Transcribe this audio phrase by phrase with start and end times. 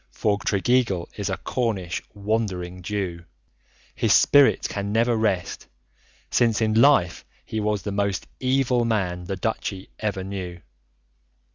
[0.09, 3.25] For Tregeagle is a Cornish "Wandering Jew";
[3.93, 5.67] his spirit can never rest,
[6.31, 10.59] since in life he was the most evil man the Duchy ever knew.